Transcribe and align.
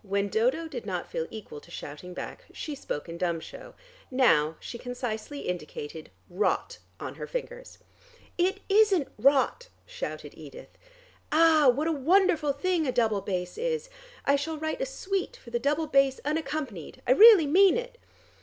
When 0.00 0.30
Dodo 0.30 0.68
did 0.68 0.86
not 0.86 1.10
feel 1.10 1.26
equal 1.30 1.60
to 1.60 1.70
shouting 1.70 2.14
back, 2.14 2.46
she 2.54 2.74
spoke 2.74 3.10
in 3.10 3.18
dumb 3.18 3.40
show. 3.40 3.74
Now 4.10 4.56
she 4.58 4.78
concisely 4.78 5.40
indicated 5.40 6.10
"Rot" 6.30 6.78
on 6.98 7.16
her 7.16 7.26
fingers. 7.26 7.76
"It 8.38 8.60
isn't 8.70 9.08
Rot," 9.18 9.68
shouted 9.84 10.32
Edith; 10.34 10.78
"ah, 11.30 11.68
what 11.68 11.88
a 11.88 11.92
wonderful 11.92 12.54
thing 12.54 12.86
a 12.86 12.90
double 12.90 13.20
bass 13.20 13.58
is: 13.58 13.90
I 14.24 14.34
shall 14.34 14.56
write 14.56 14.80
a 14.80 14.86
Suite 14.86 15.36
for 15.36 15.50
the 15.50 15.58
double 15.58 15.86
bass 15.88 16.20
unaccompanied 16.24 17.02
I 17.06 17.10
really 17.12 17.46
mean 17.46 17.76
it. 17.76 17.98